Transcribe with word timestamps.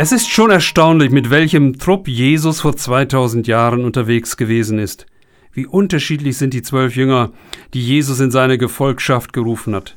Es 0.00 0.12
ist 0.12 0.30
schon 0.30 0.52
erstaunlich, 0.52 1.10
mit 1.10 1.28
welchem 1.28 1.76
Trupp 1.76 2.06
Jesus 2.06 2.60
vor 2.60 2.76
2000 2.76 3.48
Jahren 3.48 3.84
unterwegs 3.84 4.36
gewesen 4.36 4.78
ist. 4.78 5.06
Wie 5.52 5.66
unterschiedlich 5.66 6.36
sind 6.36 6.54
die 6.54 6.62
zwölf 6.62 6.94
Jünger, 6.94 7.32
die 7.74 7.84
Jesus 7.84 8.20
in 8.20 8.30
seine 8.30 8.58
Gefolgschaft 8.58 9.32
gerufen 9.32 9.74
hat. 9.74 9.96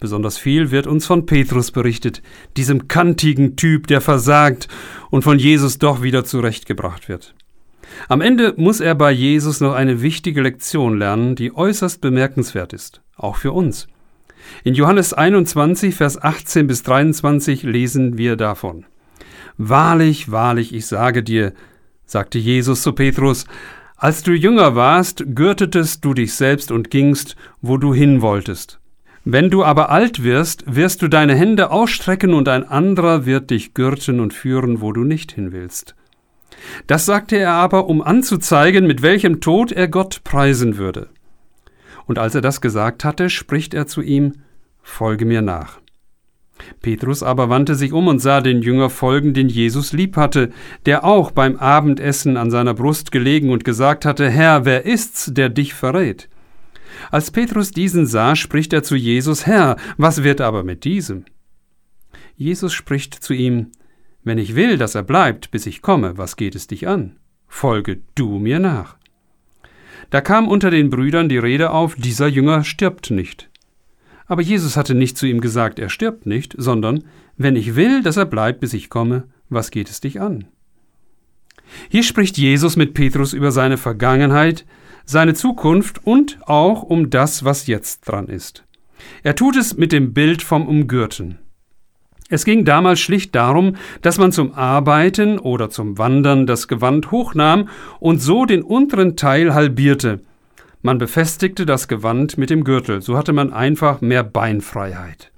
Besonders 0.00 0.38
viel 0.38 0.70
wird 0.70 0.86
uns 0.86 1.04
von 1.04 1.26
Petrus 1.26 1.72
berichtet, 1.72 2.22
diesem 2.56 2.88
kantigen 2.88 3.54
Typ, 3.54 3.86
der 3.86 4.00
versagt 4.00 4.68
und 5.10 5.24
von 5.24 5.38
Jesus 5.38 5.76
doch 5.76 6.00
wieder 6.00 6.24
zurechtgebracht 6.24 7.10
wird. 7.10 7.34
Am 8.08 8.22
Ende 8.22 8.54
muss 8.56 8.80
er 8.80 8.94
bei 8.94 9.12
Jesus 9.12 9.60
noch 9.60 9.74
eine 9.74 10.00
wichtige 10.00 10.40
Lektion 10.40 10.96
lernen, 10.96 11.36
die 11.36 11.54
äußerst 11.54 12.00
bemerkenswert 12.00 12.72
ist, 12.72 13.02
auch 13.14 13.36
für 13.36 13.52
uns. 13.52 13.88
In 14.62 14.72
Johannes 14.72 15.12
21, 15.12 15.94
Vers 15.94 16.22
18 16.22 16.66
bis 16.66 16.82
23 16.82 17.62
lesen 17.62 18.16
wir 18.16 18.36
davon. 18.36 18.86
Wahrlich, 19.56 20.30
wahrlich, 20.30 20.74
ich 20.74 20.86
sage 20.86 21.22
dir, 21.22 21.52
sagte 22.06 22.38
Jesus 22.38 22.82
zu 22.82 22.92
Petrus, 22.92 23.46
als 23.96 24.22
du 24.22 24.32
jünger 24.32 24.74
warst, 24.74 25.24
gürtetest 25.34 26.04
du 26.04 26.14
dich 26.14 26.34
selbst 26.34 26.70
und 26.70 26.90
gingst, 26.90 27.36
wo 27.62 27.76
du 27.76 27.94
hin 27.94 28.20
wolltest. 28.20 28.80
Wenn 29.24 29.48
du 29.48 29.64
aber 29.64 29.90
alt 29.90 30.22
wirst, 30.22 30.64
wirst 30.66 31.00
du 31.00 31.08
deine 31.08 31.34
Hände 31.34 31.70
ausstrecken 31.70 32.34
und 32.34 32.48
ein 32.48 32.68
anderer 32.68 33.24
wird 33.24 33.50
dich 33.50 33.72
gürten 33.72 34.20
und 34.20 34.34
führen, 34.34 34.82
wo 34.82 34.92
du 34.92 35.04
nicht 35.04 35.32
hin 35.32 35.52
willst. 35.52 35.94
Das 36.86 37.06
sagte 37.06 37.36
er 37.36 37.52
aber, 37.52 37.86
um 37.86 38.02
anzuzeigen, 38.02 38.86
mit 38.86 39.00
welchem 39.00 39.40
Tod 39.40 39.72
er 39.72 39.88
Gott 39.88 40.22
preisen 40.24 40.76
würde. 40.76 41.08
Und 42.06 42.18
als 42.18 42.34
er 42.34 42.42
das 42.42 42.60
gesagt 42.60 43.04
hatte, 43.04 43.30
spricht 43.30 43.72
er 43.72 43.86
zu 43.86 44.02
ihm, 44.02 44.34
Folge 44.82 45.24
mir 45.24 45.40
nach. 45.40 45.80
Petrus 46.80 47.22
aber 47.22 47.48
wandte 47.48 47.74
sich 47.74 47.92
um 47.92 48.08
und 48.08 48.18
sah 48.18 48.40
den 48.40 48.62
Jünger 48.62 48.90
folgen, 48.90 49.34
den 49.34 49.48
Jesus 49.48 49.92
lieb 49.92 50.16
hatte, 50.16 50.50
der 50.86 51.04
auch 51.04 51.30
beim 51.30 51.56
Abendessen 51.56 52.36
an 52.36 52.50
seiner 52.50 52.74
Brust 52.74 53.12
gelegen 53.12 53.50
und 53.50 53.64
gesagt 53.64 54.04
hatte, 54.04 54.30
Herr, 54.30 54.64
wer 54.64 54.84
ist's, 54.84 55.30
der 55.32 55.48
dich 55.48 55.74
verrät? 55.74 56.28
Als 57.10 57.30
Petrus 57.30 57.70
diesen 57.70 58.06
sah, 58.06 58.36
spricht 58.36 58.72
er 58.72 58.82
zu 58.82 58.96
Jesus, 58.96 59.46
Herr, 59.46 59.76
was 59.96 60.22
wird 60.22 60.40
aber 60.40 60.62
mit 60.62 60.84
diesem? 60.84 61.24
Jesus 62.36 62.72
spricht 62.72 63.14
zu 63.14 63.32
ihm, 63.32 63.72
Wenn 64.22 64.38
ich 64.38 64.56
will, 64.56 64.78
dass 64.78 64.94
er 64.94 65.02
bleibt, 65.02 65.50
bis 65.50 65.66
ich 65.66 65.82
komme, 65.82 66.16
was 66.16 66.36
geht 66.36 66.54
es 66.54 66.66
dich 66.66 66.88
an? 66.88 67.16
Folge 67.46 68.00
du 68.14 68.38
mir 68.38 68.58
nach. 68.58 68.96
Da 70.10 70.20
kam 70.20 70.48
unter 70.48 70.70
den 70.70 70.90
Brüdern 70.90 71.28
die 71.28 71.38
Rede 71.38 71.70
auf, 71.70 71.94
dieser 71.94 72.26
Jünger 72.26 72.64
stirbt 72.64 73.10
nicht. 73.10 73.50
Aber 74.26 74.42
Jesus 74.42 74.76
hatte 74.76 74.94
nicht 74.94 75.18
zu 75.18 75.26
ihm 75.26 75.40
gesagt, 75.40 75.78
er 75.78 75.88
stirbt 75.88 76.26
nicht, 76.26 76.54
sondern 76.56 77.04
wenn 77.36 77.56
ich 77.56 77.76
will, 77.76 78.02
dass 78.02 78.16
er 78.16 78.26
bleibt, 78.26 78.60
bis 78.60 78.72
ich 78.72 78.88
komme, 78.88 79.24
was 79.48 79.70
geht 79.70 79.90
es 79.90 80.00
dich 80.00 80.20
an? 80.20 80.46
Hier 81.88 82.02
spricht 82.02 82.38
Jesus 82.38 82.76
mit 82.76 82.94
Petrus 82.94 83.32
über 83.32 83.50
seine 83.50 83.76
Vergangenheit, 83.76 84.64
seine 85.04 85.34
Zukunft 85.34 86.06
und 86.06 86.38
auch 86.46 86.82
um 86.82 87.10
das, 87.10 87.44
was 87.44 87.66
jetzt 87.66 88.02
dran 88.02 88.28
ist. 88.28 88.64
Er 89.22 89.34
tut 89.34 89.56
es 89.56 89.76
mit 89.76 89.92
dem 89.92 90.14
Bild 90.14 90.42
vom 90.42 90.66
Umgürten. 90.66 91.38
Es 92.30 92.44
ging 92.44 92.64
damals 92.64 93.00
schlicht 93.00 93.34
darum, 93.34 93.76
dass 94.00 94.18
man 94.18 94.32
zum 94.32 94.54
Arbeiten 94.54 95.38
oder 95.38 95.68
zum 95.68 95.98
Wandern 95.98 96.46
das 96.46 96.68
Gewand 96.68 97.10
hochnahm 97.10 97.68
und 98.00 98.22
so 98.22 98.46
den 98.46 98.62
unteren 98.62 99.16
Teil 99.16 99.52
halbierte, 99.52 100.20
man 100.84 100.98
befestigte 100.98 101.64
das 101.64 101.88
Gewand 101.88 102.36
mit 102.36 102.50
dem 102.50 102.62
Gürtel, 102.62 103.00
so 103.00 103.16
hatte 103.16 103.32
man 103.32 103.52
einfach 103.52 104.02
mehr 104.02 104.22
Beinfreiheit. 104.22 105.32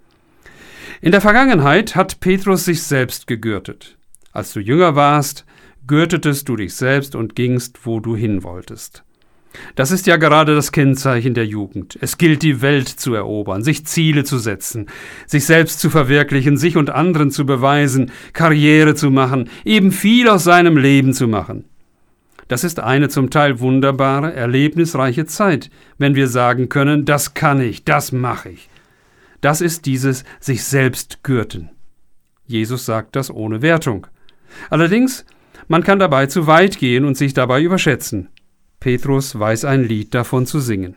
In 1.00 1.12
der 1.12 1.20
Vergangenheit 1.20 1.94
hat 1.94 2.18
Petrus 2.18 2.64
sich 2.64 2.82
selbst 2.82 3.28
gegürtet. 3.28 3.96
Als 4.32 4.52
du 4.52 4.60
jünger 4.60 4.96
warst, 4.96 5.46
gürtetest 5.86 6.48
du 6.48 6.56
dich 6.56 6.74
selbst 6.74 7.14
und 7.14 7.36
gingst, 7.36 7.86
wo 7.86 8.00
du 8.00 8.16
hin 8.16 8.42
wolltest. 8.42 9.04
Das 9.76 9.92
ist 9.92 10.08
ja 10.08 10.16
gerade 10.16 10.56
das 10.56 10.72
Kennzeichen 10.72 11.34
der 11.34 11.46
Jugend. 11.46 11.96
Es 12.00 12.18
gilt, 12.18 12.42
die 12.42 12.60
Welt 12.60 12.88
zu 12.88 13.14
erobern, 13.14 13.62
sich 13.62 13.86
Ziele 13.86 14.24
zu 14.24 14.38
setzen, 14.38 14.86
sich 15.28 15.46
selbst 15.46 15.78
zu 15.78 15.90
verwirklichen, 15.90 16.56
sich 16.56 16.76
und 16.76 16.90
anderen 16.90 17.30
zu 17.30 17.46
beweisen, 17.46 18.10
Karriere 18.32 18.96
zu 18.96 19.12
machen, 19.12 19.48
eben 19.64 19.92
viel 19.92 20.28
aus 20.28 20.42
seinem 20.42 20.76
Leben 20.76 21.12
zu 21.12 21.28
machen. 21.28 21.66
Das 22.48 22.62
ist 22.62 22.80
eine 22.80 23.08
zum 23.08 23.30
Teil 23.30 23.60
wunderbare, 23.60 24.32
erlebnisreiche 24.32 25.26
Zeit, 25.26 25.70
wenn 25.98 26.14
wir 26.14 26.28
sagen 26.28 26.68
können, 26.68 27.04
das 27.04 27.34
kann 27.34 27.60
ich, 27.60 27.84
das 27.84 28.12
mache 28.12 28.50
ich. 28.50 28.68
Das 29.40 29.60
ist 29.60 29.86
dieses 29.86 30.24
sich 30.40 30.64
selbst 30.64 31.22
gürten. 31.22 31.70
Jesus 32.46 32.86
sagt 32.86 33.16
das 33.16 33.30
ohne 33.30 33.62
Wertung. 33.62 34.06
Allerdings, 34.70 35.24
man 35.68 35.82
kann 35.82 35.98
dabei 35.98 36.26
zu 36.26 36.46
weit 36.46 36.78
gehen 36.78 37.04
und 37.04 37.16
sich 37.16 37.34
dabei 37.34 37.60
überschätzen. 37.60 38.28
Petrus 38.78 39.38
weiß 39.38 39.64
ein 39.64 39.82
Lied 39.82 40.14
davon 40.14 40.46
zu 40.46 40.60
singen. 40.60 40.96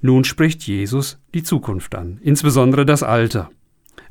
Nun 0.00 0.24
spricht 0.24 0.62
Jesus 0.62 1.18
die 1.34 1.42
Zukunft 1.42 1.94
an, 1.94 2.18
insbesondere 2.22 2.86
das 2.86 3.02
Alter. 3.02 3.50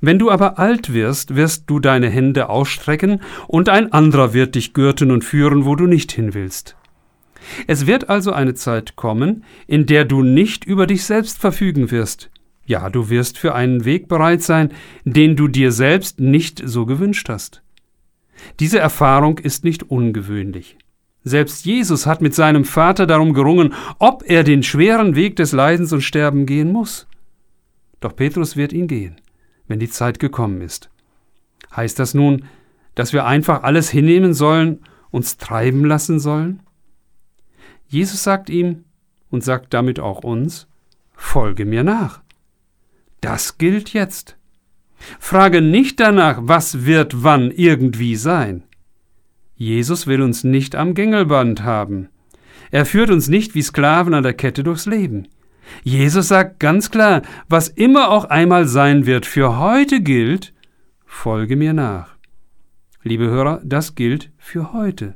Wenn 0.02 0.18
du 0.18 0.32
aber 0.32 0.60
alt 0.60 0.94
wirst, 0.94 1.36
wirst 1.36 1.64
du 1.68 1.80
deine 1.80 2.10
Hände 2.10 2.50
ausstrecken, 2.50 3.22
und 3.48 3.68
ein 3.70 3.92
anderer 3.92 4.34
wird 4.34 4.56
dich 4.56 4.74
gürten 4.74 5.12
und 5.12 5.26
führen, 5.26 5.66
wo 5.66 5.76
du 5.76 5.88
nicht 5.88 6.12
hin 6.12 6.34
willst. 6.34 6.76
Es 7.68 7.86
wird 7.86 8.10
also 8.10 8.32
eine 8.32 8.54
Zeit 8.54 8.96
kommen, 8.96 9.44
in 9.68 9.86
der 9.86 10.06
du 10.06 10.24
nicht 10.24 10.66
über 10.66 10.88
dich 10.88 11.04
selbst 11.04 11.40
verfügen 11.40 11.92
wirst. 11.92 12.30
Ja, 12.66 12.90
du 12.90 13.10
wirst 13.10 13.38
für 13.38 13.56
einen 13.56 13.84
Weg 13.84 14.08
bereit 14.08 14.42
sein, 14.42 14.72
den 15.04 15.36
du 15.36 15.48
dir 15.48 15.72
selbst 15.72 16.20
nicht 16.20 16.62
so 16.64 16.86
gewünscht 16.86 17.28
hast. 17.28 17.62
Diese 18.60 18.80
Erfahrung 18.80 19.38
ist 19.40 19.64
nicht 19.64 19.84
ungewöhnlich. 19.84 20.78
Selbst 21.24 21.66
Jesus 21.66 22.06
hat 22.06 22.22
mit 22.22 22.34
seinem 22.34 22.64
Vater 22.64 23.06
darum 23.06 23.34
gerungen, 23.34 23.74
ob 23.98 24.24
er 24.26 24.44
den 24.44 24.64
schweren 24.64 25.16
Weg 25.16 25.36
des 25.36 25.52
Leidens 25.52 25.92
und 25.92 26.02
Sterben 26.02 26.46
gehen 26.46 26.72
muss. 26.72 27.08
Doch 28.00 28.16
Petrus 28.16 28.56
wird 28.56 28.72
ihn 28.72 28.88
gehen 28.88 29.20
wenn 29.70 29.80
die 29.80 29.90
Zeit 29.90 30.20
gekommen 30.20 30.60
ist. 30.60 30.90
Heißt 31.74 31.98
das 32.00 32.14
nun, 32.14 32.44
dass 32.96 33.14
wir 33.14 33.26
einfach 33.26 33.64
alles 33.64 33.90
hinnehmen 33.90 34.34
sollen, 34.34 34.82
uns 35.12 35.38
treiben 35.38 35.86
lassen 35.86 36.20
sollen? 36.20 36.62
Jesus 37.88 38.24
sagt 38.24 38.50
ihm 38.50 38.84
und 39.30 39.44
sagt 39.44 39.74
damit 39.74 40.00
auch 40.00 40.24
uns, 40.24 40.68
folge 41.14 41.66
mir 41.66 41.84
nach. 41.84 42.22
Das 43.22 43.58
gilt 43.58 43.94
jetzt. 43.94 44.36
Frage 45.20 45.62
nicht 45.62 46.00
danach, 46.00 46.40
was 46.42 46.86
wird 46.86 47.24
wann 47.24 47.52
irgendwie 47.52 48.16
sein. 48.16 48.64
Jesus 49.56 50.08
will 50.08 50.22
uns 50.22 50.44
nicht 50.44 50.76
am 50.76 50.94
Gängelband 50.94 51.64
haben. 51.64 52.10
Er 52.72 52.86
führt 52.86 53.10
uns 53.10 53.28
nicht 53.28 53.56
wie 53.56 53.62
Sklaven 53.62 54.14
an 54.14 54.24
der 54.24 54.34
Kette 54.34 54.64
durchs 54.64 54.86
Leben. 54.86 55.28
Jesus 55.84 56.28
sagt 56.28 56.60
ganz 56.60 56.92
klar, 56.92 57.22
was 57.48 57.68
immer 57.68 58.10
auch 58.10 58.26
einmal 58.26 58.68
sein 58.68 59.06
wird, 59.06 59.26
für 59.26 59.58
heute 59.58 60.02
gilt, 60.02 60.54
folge 61.06 61.56
mir 61.56 61.74
nach. 61.74 62.16
Liebe 63.04 63.28
Hörer, 63.28 63.62
das 63.64 63.96
gilt 63.96 64.32
für 64.38 64.74
heute. 64.74 65.16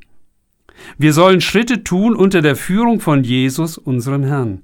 Wir 0.97 1.13
sollen 1.13 1.41
Schritte 1.41 1.83
tun 1.83 2.15
unter 2.15 2.41
der 2.41 2.55
Führung 2.55 2.99
von 2.99 3.23
Jesus, 3.23 3.77
unserem 3.77 4.23
Herrn. 4.23 4.63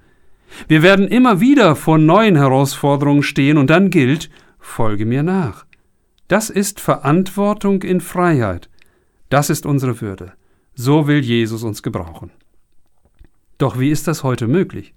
Wir 0.68 0.82
werden 0.82 1.08
immer 1.08 1.40
wieder 1.40 1.76
vor 1.76 1.98
neuen 1.98 2.36
Herausforderungen 2.36 3.24
stehen 3.24 3.58
und 3.58 3.70
dann 3.70 3.90
gilt, 3.90 4.30
folge 4.60 5.06
mir 5.06 5.24
nach. 5.24 5.66
Das 6.28 6.50
ist 6.50 6.80
Verantwortung 6.80 7.84
in 7.84 8.02
Freiheit. 8.02 8.70
Das 9.30 9.50
ist 9.50 9.66
unsere 9.66 10.02
Würde. 10.02 10.34
So 10.76 11.08
will 11.08 11.20
Jesus 11.20 11.64
uns 11.64 11.84
gebrauchen. 11.84 12.32
Doch 13.58 13.80
wie 13.80 13.90
ist 13.90 14.08
das 14.08 14.24
heute 14.24 14.48
möglich? 14.48 14.94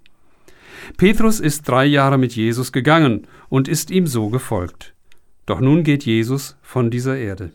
Petrus 0.97 1.41
ist 1.41 1.69
drei 1.69 1.85
Jahre 1.87 2.19
mit 2.19 2.35
Jesus 2.35 2.73
gegangen 2.73 3.27
und 3.49 3.69
ist 3.69 3.91
ihm 3.91 4.07
so 4.07 4.29
gefolgt. 4.29 4.95
Doch 5.47 5.61
nun 5.61 5.83
geht 5.83 6.05
Jesus 6.05 6.57
von 6.63 6.91
dieser 6.91 7.17
Erde. 7.17 7.53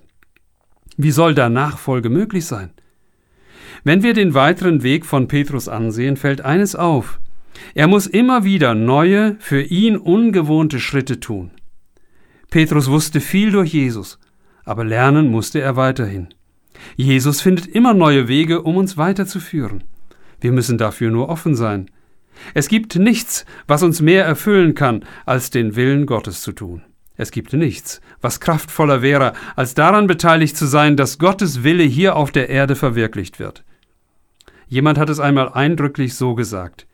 Wie 0.97 1.11
soll 1.11 1.35
da 1.35 1.49
Nachfolge 1.49 2.09
möglich 2.09 2.45
sein? 2.45 2.71
Wenn 3.83 4.03
wir 4.03 4.13
den 4.13 4.33
weiteren 4.33 4.83
Weg 4.83 5.05
von 5.05 5.27
Petrus 5.27 5.67
ansehen, 5.67 6.17
fällt 6.17 6.41
eines 6.41 6.75
auf. 6.75 7.19
Er 7.73 7.87
muss 7.87 8.07
immer 8.07 8.43
wieder 8.43 8.75
neue, 8.75 9.35
für 9.39 9.61
ihn 9.61 9.97
ungewohnte 9.97 10.79
Schritte 10.79 11.19
tun. 11.19 11.51
Petrus 12.49 12.89
wusste 12.89 13.19
viel 13.19 13.51
durch 13.51 13.73
Jesus, 13.73 14.19
aber 14.63 14.83
lernen 14.83 15.29
musste 15.29 15.61
er 15.61 15.75
weiterhin. 15.75 16.29
Jesus 16.95 17.41
findet 17.41 17.67
immer 17.67 17.93
neue 17.93 18.27
Wege, 18.27 18.61
um 18.61 18.77
uns 18.77 18.97
weiterzuführen. 18.97 19.83
Wir 20.39 20.51
müssen 20.51 20.77
dafür 20.77 21.09
nur 21.09 21.29
offen 21.29 21.55
sein. 21.55 21.89
Es 22.53 22.67
gibt 22.67 22.95
nichts, 22.95 23.45
was 23.67 23.83
uns 23.83 24.01
mehr 24.01 24.25
erfüllen 24.25 24.75
kann, 24.75 25.05
als 25.25 25.49
den 25.49 25.75
Willen 25.75 26.05
Gottes 26.05 26.41
zu 26.41 26.51
tun. 26.51 26.83
Es 27.15 27.31
gibt 27.31 27.53
nichts, 27.53 27.99
was 28.21 28.39
kraftvoller 28.39 29.01
wäre, 29.01 29.33
als 29.55 29.73
daran 29.73 30.05
beteiligt 30.05 30.55
zu 30.55 30.67
sein, 30.67 30.95
dass 30.95 31.17
Gottes 31.17 31.63
Wille 31.63 31.83
hier 31.83 32.15
auf 32.15 32.31
der 32.31 32.49
Erde 32.49 32.75
verwirklicht 32.75 33.39
wird. 33.39 33.63
Jemand 34.67 34.97
hat 34.97 35.09
es 35.09 35.19
einmal 35.19 35.49
eindrücklich 35.49 36.13
so 36.13 36.35
gesagt. 36.35 36.85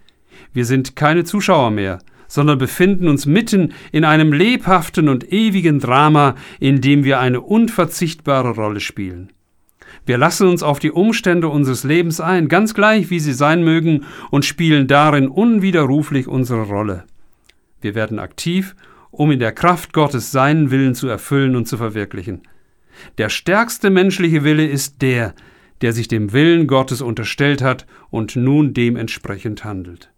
Wir 0.53 0.65
sind 0.65 0.95
keine 0.95 1.25
Zuschauer 1.25 1.71
mehr, 1.71 1.99
sondern 2.27 2.57
befinden 2.57 3.09
uns 3.09 3.25
mitten 3.25 3.73
in 3.91 4.05
einem 4.05 4.31
lebhaften 4.31 5.09
und 5.09 5.31
ewigen 5.31 5.79
Drama, 5.79 6.35
in 6.59 6.81
dem 6.81 7.03
wir 7.03 7.19
eine 7.19 7.41
unverzichtbare 7.41 8.51
Rolle 8.51 8.79
spielen. 8.79 9.31
Wir 10.05 10.17
lassen 10.17 10.47
uns 10.47 10.63
auf 10.63 10.79
die 10.79 10.91
Umstände 10.91 11.47
unseres 11.47 11.83
Lebens 11.83 12.19
ein, 12.19 12.49
ganz 12.49 12.73
gleich 12.73 13.09
wie 13.09 13.19
sie 13.19 13.33
sein 13.33 13.63
mögen, 13.63 14.05
und 14.31 14.45
spielen 14.45 14.87
darin 14.87 15.27
unwiderruflich 15.27 16.27
unsere 16.27 16.63
Rolle. 16.63 17.05
Wir 17.81 17.95
werden 17.95 18.19
aktiv, 18.19 18.75
um 19.11 19.31
in 19.31 19.39
der 19.39 19.51
Kraft 19.51 19.93
Gottes 19.93 20.31
seinen 20.31 20.71
Willen 20.71 20.95
zu 20.95 21.07
erfüllen 21.07 21.55
und 21.55 21.67
zu 21.67 21.77
verwirklichen. 21.77 22.41
Der 23.17 23.29
stärkste 23.29 23.89
menschliche 23.89 24.43
Wille 24.43 24.67
ist 24.67 25.01
der, 25.01 25.33
der 25.81 25.93
sich 25.93 26.07
dem 26.07 26.33
Willen 26.33 26.67
Gottes 26.67 27.01
unterstellt 27.01 27.61
hat 27.61 27.85
und 28.09 28.35
nun 28.35 28.73
dementsprechend 28.73 29.63
handelt. 29.63 30.11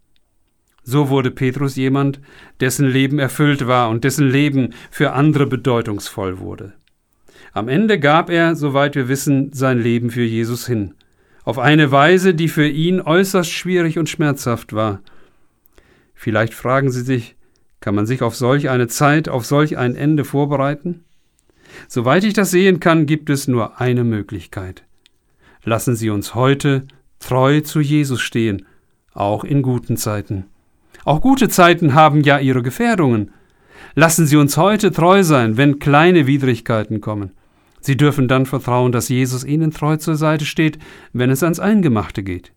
So 0.83 1.09
wurde 1.09 1.31
Petrus 1.31 1.75
jemand, 1.75 2.19
dessen 2.59 2.87
Leben 2.87 3.17
erfüllt 3.17 3.65
war 3.65 3.89
und 3.89 4.03
dessen 4.03 4.29
Leben 4.29 4.73
für 4.91 5.13
andere 5.13 5.47
bedeutungsvoll 5.47 6.39
wurde. 6.39 6.73
Am 7.55 7.69
Ende 7.69 8.01
gab 8.01 8.29
er, 8.29 8.53
soweit 8.57 8.95
wir 8.95 9.07
wissen, 9.07 9.53
sein 9.53 9.79
Leben 9.79 10.09
für 10.09 10.25
Jesus 10.25 10.67
hin, 10.67 10.93
auf 11.45 11.57
eine 11.57 11.89
Weise, 11.89 12.33
die 12.33 12.49
für 12.49 12.67
ihn 12.67 12.99
äußerst 12.99 13.49
schwierig 13.49 13.97
und 13.97 14.09
schmerzhaft 14.09 14.73
war. 14.73 14.99
Vielleicht 16.13 16.53
fragen 16.53 16.91
Sie 16.91 17.01
sich, 17.01 17.37
kann 17.79 17.95
man 17.95 18.05
sich 18.05 18.23
auf 18.23 18.35
solch 18.35 18.69
eine 18.69 18.89
Zeit, 18.89 19.29
auf 19.29 19.45
solch 19.45 19.77
ein 19.77 19.95
Ende 19.95 20.25
vorbereiten? 20.25 21.05
Soweit 21.87 22.25
ich 22.25 22.33
das 22.33 22.51
sehen 22.51 22.81
kann, 22.81 23.05
gibt 23.05 23.29
es 23.29 23.47
nur 23.47 23.79
eine 23.79 24.03
Möglichkeit. 24.03 24.83
Lassen 25.63 25.95
Sie 25.95 26.09
uns 26.09 26.35
heute 26.35 26.83
treu 27.19 27.61
zu 27.61 27.79
Jesus 27.79 28.19
stehen, 28.19 28.65
auch 29.13 29.45
in 29.45 29.61
guten 29.61 29.95
Zeiten. 29.95 30.43
Auch 31.05 31.21
gute 31.21 31.47
Zeiten 31.47 31.93
haben 31.93 32.19
ja 32.19 32.37
ihre 32.37 32.63
Gefährdungen. 32.63 33.31
Lassen 33.93 34.27
Sie 34.27 34.35
uns 34.35 34.57
heute 34.57 34.91
treu 34.91 35.23
sein, 35.23 35.55
wenn 35.55 35.79
kleine 35.79 36.27
Widrigkeiten 36.27 36.99
kommen. 36.99 37.31
Sie 37.85 37.95
dürfen 37.95 38.27
dann 38.27 38.47
vertrauen, 38.47 38.91
dass 38.91 39.09
Jesus 39.09 39.43
ihnen 39.43 39.69
treu 39.69 39.97
zur 39.97 40.15
Seite 40.15 40.43
steht, 40.43 40.79
wenn 41.13 41.29
es 41.29 41.43
ans 41.43 41.59
Eingemachte 41.59 42.23
geht. 42.23 42.51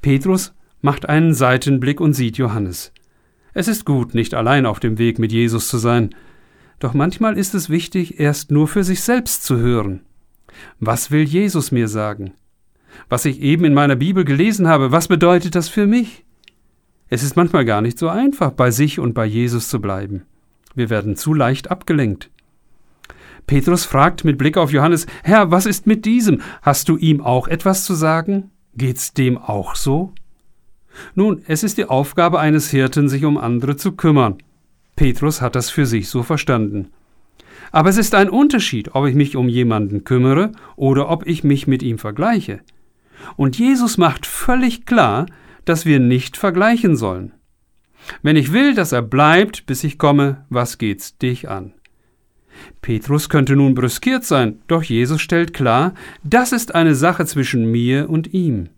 Petrus 0.00 0.54
macht 0.80 1.08
einen 1.08 1.34
Seitenblick 1.34 2.00
und 2.00 2.12
sieht 2.12 2.36
Johannes. 2.36 2.92
Es 3.54 3.68
ist 3.68 3.84
gut, 3.84 4.12
nicht 4.12 4.34
allein 4.34 4.66
auf 4.66 4.80
dem 4.80 4.98
Weg 4.98 5.20
mit 5.20 5.30
Jesus 5.30 5.68
zu 5.68 5.78
sein, 5.78 6.16
doch 6.80 6.94
manchmal 6.94 7.38
ist 7.38 7.54
es 7.54 7.70
wichtig, 7.70 8.18
erst 8.18 8.50
nur 8.50 8.66
für 8.66 8.82
sich 8.82 9.02
selbst 9.02 9.44
zu 9.44 9.58
hören. 9.58 10.00
Was 10.80 11.12
will 11.12 11.22
Jesus 11.22 11.70
mir 11.70 11.86
sagen? 11.86 12.32
Was 13.08 13.24
ich 13.24 13.40
eben 13.40 13.64
in 13.64 13.72
meiner 13.72 13.94
Bibel 13.94 14.24
gelesen 14.24 14.66
habe, 14.66 14.90
was 14.90 15.06
bedeutet 15.06 15.54
das 15.54 15.68
für 15.68 15.86
mich? 15.86 16.24
Es 17.08 17.22
ist 17.22 17.36
manchmal 17.36 17.64
gar 17.64 17.82
nicht 17.82 18.00
so 18.00 18.08
einfach, 18.08 18.50
bei 18.50 18.72
sich 18.72 18.98
und 18.98 19.14
bei 19.14 19.26
Jesus 19.26 19.68
zu 19.68 19.80
bleiben. 19.80 20.22
Wir 20.74 20.90
werden 20.90 21.14
zu 21.14 21.34
leicht 21.34 21.70
abgelenkt. 21.70 22.31
Petrus 23.46 23.84
fragt 23.84 24.24
mit 24.24 24.38
Blick 24.38 24.56
auf 24.56 24.72
Johannes, 24.72 25.06
Herr, 25.22 25.50
was 25.50 25.66
ist 25.66 25.86
mit 25.86 26.04
diesem? 26.04 26.40
Hast 26.62 26.88
du 26.88 26.96
ihm 26.96 27.20
auch 27.20 27.48
etwas 27.48 27.84
zu 27.84 27.94
sagen? 27.94 28.50
Geht's 28.74 29.12
dem 29.12 29.38
auch 29.38 29.74
so? 29.74 30.12
Nun, 31.14 31.42
es 31.46 31.62
ist 31.62 31.78
die 31.78 31.86
Aufgabe 31.86 32.38
eines 32.38 32.70
Hirten, 32.70 33.08
sich 33.08 33.24
um 33.24 33.38
andere 33.38 33.76
zu 33.76 33.92
kümmern. 33.92 34.38
Petrus 34.96 35.40
hat 35.40 35.56
das 35.56 35.70
für 35.70 35.86
sich 35.86 36.08
so 36.08 36.22
verstanden. 36.22 36.88
Aber 37.70 37.88
es 37.88 37.96
ist 37.96 38.14
ein 38.14 38.28
Unterschied, 38.28 38.94
ob 38.94 39.06
ich 39.06 39.14
mich 39.14 39.36
um 39.36 39.48
jemanden 39.48 40.04
kümmere 40.04 40.52
oder 40.76 41.08
ob 41.08 41.26
ich 41.26 41.42
mich 41.42 41.66
mit 41.66 41.82
ihm 41.82 41.98
vergleiche. 41.98 42.60
Und 43.36 43.58
Jesus 43.58 43.98
macht 43.98 44.26
völlig 44.26 44.84
klar, 44.84 45.26
dass 45.64 45.86
wir 45.86 46.00
nicht 46.00 46.36
vergleichen 46.36 46.96
sollen. 46.96 47.32
Wenn 48.22 48.36
ich 48.36 48.52
will, 48.52 48.74
dass 48.74 48.92
er 48.92 49.02
bleibt, 49.02 49.64
bis 49.66 49.84
ich 49.84 49.98
komme, 49.98 50.44
was 50.50 50.76
geht's 50.76 51.16
dich 51.18 51.48
an? 51.48 51.72
Petrus 52.80 53.28
könnte 53.28 53.56
nun 53.56 53.74
brüskiert 53.74 54.24
sein, 54.24 54.58
doch 54.66 54.82
Jesus 54.82 55.20
stellt 55.20 55.54
klar, 55.54 55.94
das 56.24 56.52
ist 56.52 56.74
eine 56.74 56.94
Sache 56.94 57.26
zwischen 57.26 57.70
mir 57.70 58.10
und 58.10 58.32
ihm. 58.34 58.68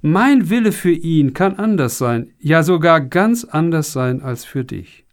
Mein 0.00 0.48
Wille 0.48 0.72
für 0.72 0.92
ihn 0.92 1.34
kann 1.34 1.56
anders 1.56 1.98
sein, 1.98 2.30
ja 2.40 2.62
sogar 2.62 3.00
ganz 3.00 3.44
anders 3.44 3.92
sein 3.92 4.22
als 4.22 4.44
für 4.44 4.64
dich. 4.64 5.04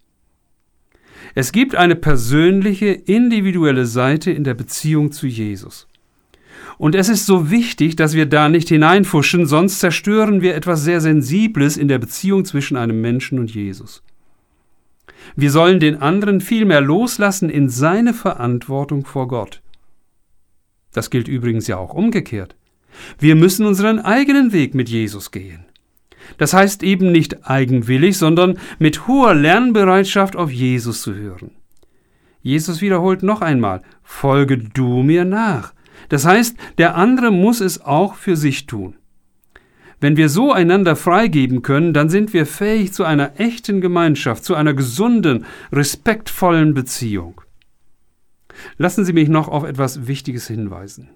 Es 1.36 1.52
gibt 1.52 1.76
eine 1.76 1.96
persönliche, 1.96 2.88
individuelle 2.88 3.86
Seite 3.86 4.32
in 4.32 4.44
der 4.44 4.54
Beziehung 4.54 5.12
zu 5.12 5.28
Jesus. 5.28 5.88
Und 6.78 6.96
es 6.96 7.10
ist 7.10 7.26
so 7.26 7.52
wichtig, 7.52 7.96
dass 7.98 8.14
wir 8.14 8.26
da 8.26 8.48
nicht 8.48 8.70
hineinfuschen, 8.70 9.46
sonst 9.46 9.80
zerstören 9.80 10.42
wir 10.42 10.56
etwas 10.56 10.84
sehr 10.84 11.02
Sensibles 11.02 11.78
in 11.78 11.88
der 11.88 12.00
Beziehung 12.00 12.46
zwischen 12.46 12.78
einem 12.78 13.02
Menschen 13.02 13.38
und 13.38 13.54
Jesus. 13.54 14.02
Wir 15.36 15.52
sollen 15.52 15.80
den 15.80 16.02
anderen 16.02 16.42
vielmehr 16.42 16.82
loslassen 16.82 17.50
in 17.50 17.70
seine 17.70 18.14
Verantwortung 18.14 19.06
vor 19.06 19.28
Gott. 19.28 19.62
Das 20.94 21.10
gilt 21.10 21.28
übrigens 21.28 21.68
ja 21.68 21.78
auch 21.78 21.94
umgekehrt. 21.94 22.56
Wir 23.20 23.36
müssen 23.36 23.66
unseren 23.66 24.00
eigenen 24.00 24.52
Weg 24.52 24.74
mit 24.74 24.90
Jesus 24.90 25.32
gehen. 25.32 25.66
Das 26.38 26.54
heißt 26.54 26.84
eben 26.84 27.12
nicht 27.12 27.48
eigenwillig, 27.48 28.18
sondern 28.18 28.60
mit 28.78 29.08
hoher 29.08 29.34
Lernbereitschaft 29.34 30.36
auf 30.36 30.52
Jesus 30.52 31.02
zu 31.02 31.16
hören. 31.16 31.52
Jesus 32.42 32.82
wiederholt 32.82 33.24
noch 33.24 33.42
einmal, 33.42 33.82
folge 34.04 34.58
du 34.58 35.04
mir 35.04 35.26
nach. 35.26 35.74
Das 36.08 36.26
heißt, 36.26 36.56
der 36.78 36.96
andere 36.96 37.32
muss 37.32 37.62
es 37.62 37.82
auch 37.82 38.16
für 38.16 38.36
sich 38.36 38.66
tun. 38.66 38.96
Wenn 40.00 40.16
wir 40.16 40.30
so 40.30 40.54
einander 40.54 40.96
freigeben 40.96 41.62
können, 41.62 41.94
dann 41.94 42.10
sind 42.10 42.34
wir 42.34 42.46
fähig 42.46 42.94
zu 42.94 43.04
einer 43.04 43.40
echten 43.40 43.82
Gemeinschaft, 43.82 44.46
zu 44.46 44.56
einer 44.56 44.74
gesunden, 44.74 45.46
respektvollen 45.72 46.74
Beziehung. 46.74 47.42
Lassen 48.78 49.06
Sie 49.06 49.14
mich 49.14 49.30
noch 49.30 49.48
auf 49.48 49.64
etwas 49.64 50.08
Wichtiges 50.08 50.48
hinweisen. 50.48 51.10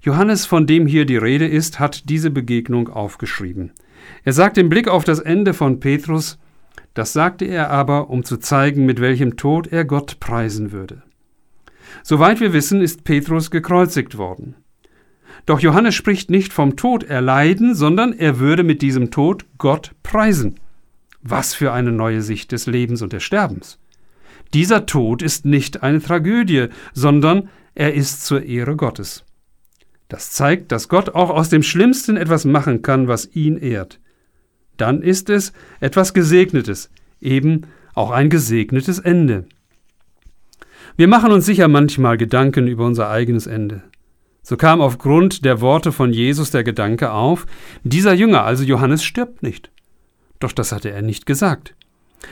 Johannes, 0.00 0.46
von 0.46 0.66
dem 0.66 0.86
hier 0.86 1.04
die 1.04 1.16
Rede 1.16 1.46
ist, 1.46 1.78
hat 1.78 2.08
diese 2.08 2.30
Begegnung 2.30 2.88
aufgeschrieben. 2.88 3.72
Er 4.24 4.32
sagt 4.32 4.58
im 4.58 4.68
Blick 4.68 4.88
auf 4.88 5.04
das 5.04 5.18
Ende 5.18 5.54
von 5.54 5.80
Petrus, 5.80 6.38
das 6.94 7.12
sagte 7.12 7.44
er 7.44 7.70
aber, 7.70 8.10
um 8.10 8.24
zu 8.24 8.38
zeigen, 8.38 8.86
mit 8.86 9.00
welchem 9.00 9.36
Tod 9.36 9.68
er 9.68 9.84
Gott 9.84 10.18
preisen 10.20 10.72
würde. 10.72 11.02
Soweit 12.02 12.40
wir 12.40 12.52
wissen, 12.52 12.80
ist 12.80 13.04
Petrus 13.04 13.50
gekreuzigt 13.50 14.18
worden. 14.18 14.56
Doch 15.46 15.60
Johannes 15.60 15.94
spricht 15.94 16.30
nicht 16.30 16.52
vom 16.52 16.76
Tod 16.76 17.04
erleiden, 17.04 17.74
sondern 17.74 18.12
er 18.12 18.38
würde 18.38 18.64
mit 18.64 18.82
diesem 18.82 19.10
Tod 19.10 19.44
Gott 19.58 19.92
preisen. 20.02 20.56
Was 21.22 21.54
für 21.54 21.72
eine 21.72 21.92
neue 21.92 22.22
Sicht 22.22 22.52
des 22.52 22.66
Lebens 22.66 23.02
und 23.02 23.12
des 23.12 23.22
Sterbens. 23.22 23.78
Dieser 24.54 24.86
Tod 24.86 25.22
ist 25.22 25.44
nicht 25.44 25.82
eine 25.82 26.00
Tragödie, 26.00 26.68
sondern 26.92 27.48
er 27.74 27.94
ist 27.94 28.24
zur 28.24 28.44
Ehre 28.44 28.76
Gottes. 28.76 29.24
Das 30.08 30.32
zeigt, 30.32 30.72
dass 30.72 30.88
Gott 30.88 31.10
auch 31.10 31.30
aus 31.30 31.50
dem 31.50 31.62
Schlimmsten 31.62 32.16
etwas 32.16 32.44
machen 32.44 32.82
kann, 32.82 33.08
was 33.08 33.34
ihn 33.34 33.58
ehrt. 33.58 34.00
Dann 34.78 35.02
ist 35.02 35.28
es 35.28 35.52
etwas 35.80 36.14
Gesegnetes, 36.14 36.90
eben 37.20 37.66
auch 37.94 38.10
ein 38.10 38.30
gesegnetes 38.30 38.98
Ende. 38.98 39.44
Wir 40.96 41.08
machen 41.08 41.30
uns 41.30 41.46
sicher 41.46 41.68
manchmal 41.68 42.16
Gedanken 42.16 42.68
über 42.68 42.86
unser 42.86 43.10
eigenes 43.10 43.46
Ende. 43.46 43.82
So 44.42 44.56
kam 44.56 44.80
aufgrund 44.80 45.44
der 45.44 45.60
Worte 45.60 45.92
von 45.92 46.12
Jesus 46.12 46.50
der 46.50 46.64
Gedanke 46.64 47.12
auf, 47.12 47.46
dieser 47.84 48.14
Jünger, 48.14 48.44
also 48.44 48.64
Johannes, 48.64 49.04
stirbt 49.04 49.42
nicht. 49.42 49.70
Doch 50.40 50.52
das 50.52 50.72
hatte 50.72 50.90
er 50.90 51.02
nicht 51.02 51.26
gesagt. 51.26 51.74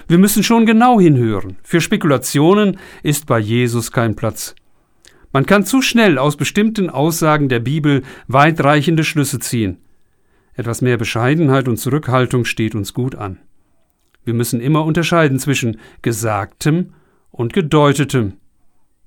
Wir 0.08 0.18
müssen 0.18 0.42
schon 0.42 0.66
genau 0.66 1.00
hinhören. 1.00 1.56
Für 1.62 1.80
Spekulationen 1.80 2.78
ist 3.02 3.26
bei 3.26 3.38
Jesus 3.38 3.92
kein 3.92 4.16
Platz. 4.16 4.54
Man 5.32 5.46
kann 5.46 5.64
zu 5.64 5.82
schnell 5.82 6.18
aus 6.18 6.36
bestimmten 6.36 6.88
Aussagen 6.88 7.48
der 7.48 7.60
Bibel 7.60 8.02
weitreichende 8.26 9.04
Schlüsse 9.04 9.38
ziehen. 9.38 9.78
Etwas 10.54 10.80
mehr 10.80 10.96
Bescheidenheit 10.96 11.68
und 11.68 11.76
Zurückhaltung 11.76 12.44
steht 12.44 12.74
uns 12.74 12.94
gut 12.94 13.14
an. 13.14 13.38
Wir 14.24 14.34
müssen 14.34 14.60
immer 14.60 14.84
unterscheiden 14.84 15.38
zwischen 15.38 15.78
Gesagtem 16.02 16.94
und 17.30 17.52
Gedeutetem. 17.52 18.34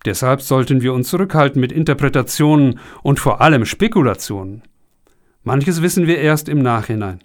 Deshalb 0.06 0.42
sollten 0.42 0.82
wir 0.82 0.94
uns 0.94 1.10
zurückhalten 1.10 1.60
mit 1.60 1.72
Interpretationen 1.72 2.80
und 3.04 3.20
vor 3.20 3.42
allem 3.42 3.66
Spekulationen. 3.66 4.64
Manches 5.44 5.82
wissen 5.82 6.08
wir 6.08 6.20
erst 6.20 6.48
im 6.50 6.62
Nachhinein. 6.62 7.20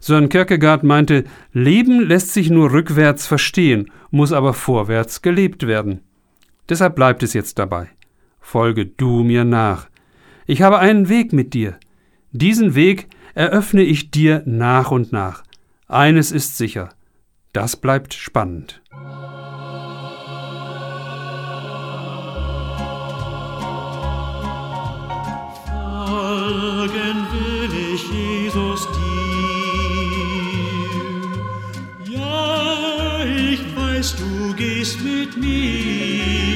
Sören 0.00 0.28
Kierkegaard 0.28 0.82
meinte, 0.82 1.24
Leben 1.52 2.00
lässt 2.00 2.32
sich 2.32 2.50
nur 2.50 2.72
rückwärts 2.72 3.26
verstehen, 3.26 3.90
muss 4.10 4.32
aber 4.32 4.52
vorwärts 4.52 5.22
gelebt 5.22 5.66
werden. 5.66 6.00
Deshalb 6.68 6.96
bleibt 6.96 7.22
es 7.22 7.32
jetzt 7.32 7.58
dabei. 7.58 7.88
Folge 8.40 8.86
du 8.86 9.22
mir 9.22 9.44
nach. 9.44 9.88
Ich 10.46 10.62
habe 10.62 10.78
einen 10.78 11.08
Weg 11.08 11.32
mit 11.32 11.54
dir. 11.54 11.78
Diesen 12.32 12.74
Weg 12.74 13.08
eröffne 13.34 13.82
ich 13.82 14.10
dir 14.10 14.42
nach 14.46 14.90
und 14.90 15.12
nach. 15.12 15.42
Eines 15.88 16.32
ist 16.32 16.56
sicher, 16.56 16.90
das 17.52 17.76
bleibt 17.76 18.14
spannend. 18.14 18.82
Du 34.14 34.54
gehst 34.54 35.02
mit 35.02 35.36
mir. 35.36 36.55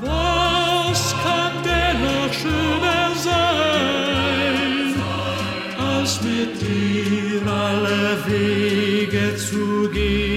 Was 0.02 1.16
kann 1.24 1.54
dennoch 1.64 2.34
schöner 2.34 3.16
sein, 3.16 4.96
als 5.78 6.22
mit 6.22 6.62
dir 6.62 7.42
alle 7.52 8.18
Wege 8.28 9.36
zu 9.36 9.90
gehen. 9.92 10.34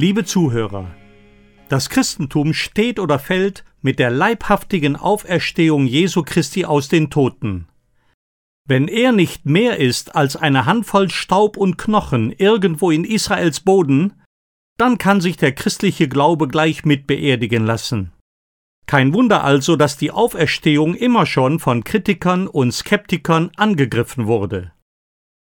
Liebe 0.00 0.24
Zuhörer, 0.24 0.86
das 1.68 1.90
Christentum 1.90 2.54
steht 2.54 2.98
oder 2.98 3.18
fällt 3.18 3.64
mit 3.82 3.98
der 3.98 4.10
leibhaftigen 4.10 4.96
Auferstehung 4.96 5.86
Jesu 5.86 6.22
Christi 6.22 6.64
aus 6.64 6.88
den 6.88 7.10
Toten. 7.10 7.66
Wenn 8.70 8.86
er 8.86 9.10
nicht 9.10 9.46
mehr 9.46 9.78
ist 9.78 10.14
als 10.14 10.36
eine 10.36 10.64
Handvoll 10.64 11.10
Staub 11.10 11.56
und 11.56 11.76
Knochen 11.76 12.30
irgendwo 12.30 12.92
in 12.92 13.04
Israels 13.04 13.58
Boden, 13.58 14.22
dann 14.78 14.96
kann 14.96 15.20
sich 15.20 15.36
der 15.36 15.50
christliche 15.50 16.06
Glaube 16.06 16.46
gleich 16.46 16.84
mit 16.84 17.08
beerdigen 17.08 17.66
lassen. 17.66 18.12
Kein 18.86 19.12
Wunder 19.12 19.42
also, 19.42 19.74
dass 19.74 19.96
die 19.96 20.12
Auferstehung 20.12 20.94
immer 20.94 21.26
schon 21.26 21.58
von 21.58 21.82
Kritikern 21.82 22.46
und 22.46 22.70
Skeptikern 22.70 23.50
angegriffen 23.56 24.28
wurde. 24.28 24.70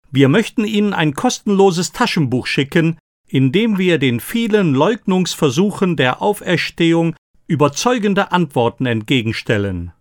Wir 0.10 0.28
möchten 0.28 0.66
Ihnen 0.66 0.96
ein 0.96 1.14
kostenloses 1.14 1.92
Taschenbuch 1.92 2.48
schicken, 2.48 2.98
in 3.28 3.52
dem 3.52 3.78
wir 3.78 4.00
den 4.00 4.20
vielen 4.20 4.74
Leugnungsversuchen 4.74 5.96
der 5.96 6.24
Auferstehung 6.24 7.16
überzeugende 7.46 8.32
Antworten 8.32 8.88
entgegenstellen. 8.88 9.92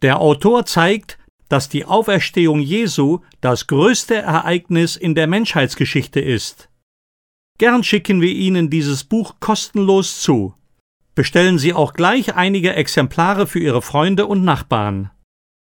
Der 0.00 0.22
Autor 0.22 0.64
zeigt, 0.64 1.18
dass 1.50 1.68
die 1.68 1.84
Auferstehung 1.84 2.60
Jesu 2.60 3.18
das 3.42 3.66
größte 3.66 4.14
Ereignis 4.14 4.96
in 4.96 5.14
der 5.14 5.26
Menschheitsgeschichte 5.26 6.20
ist. 6.20 6.70
Gern 7.58 7.84
schicken 7.84 8.22
wir 8.22 8.32
Ihnen 8.32 8.70
dieses 8.70 9.04
Buch 9.04 9.34
kostenlos 9.40 10.22
zu. 10.22 10.54
Bestellen 11.14 11.58
Sie 11.58 11.74
auch 11.74 11.92
gleich 11.92 12.34
einige 12.34 12.74
Exemplare 12.74 13.46
für 13.46 13.58
Ihre 13.58 13.82
Freunde 13.82 14.26
und 14.26 14.44
Nachbarn. 14.44 15.10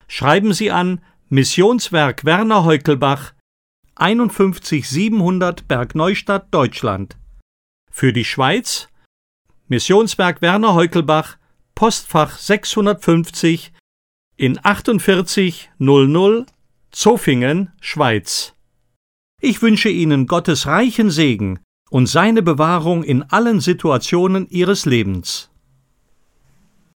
Schreiben 0.08 0.54
Sie 0.54 0.72
an 0.72 1.02
Missionswerk 1.30 2.26
Werner 2.26 2.64
Heukelbach 2.64 3.34
51700 3.96 5.68
Bergneustadt, 5.68 6.48
Deutschland. 6.52 7.18
Für 7.92 8.14
die 8.14 8.26
Schweiz 8.26 8.88
Missionswerk 9.68 10.42
Werner 10.42 10.76
Heukelbach 10.76 11.38
Postfach 11.74 12.38
650 12.38 13.74
in 14.42 14.58
4800 14.64 16.48
Zofingen, 16.90 17.70
Schweiz. 17.80 18.56
Ich 19.40 19.62
wünsche 19.62 19.90
Ihnen 19.90 20.26
Gottes 20.26 20.66
reichen 20.66 21.12
Segen 21.12 21.60
und 21.92 22.08
seine 22.08 22.42
Bewahrung 22.42 23.04
in 23.04 23.22
allen 23.22 23.60
Situationen 23.60 24.50
Ihres 24.50 24.88
Lebens. 24.88 25.51